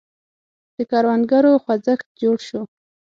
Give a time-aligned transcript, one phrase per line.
[0.75, 2.61] د کروندګرو خوځښت جوړ شو.